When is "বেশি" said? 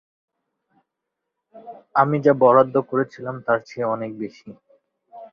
4.21-4.49